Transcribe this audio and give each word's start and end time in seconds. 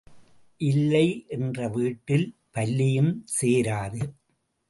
இல்லை 0.61 1.25
என்ற 1.27 1.67
வீட்டில் 1.67 2.25
பல்லியும் 2.53 3.11
சேராது. 3.35 4.01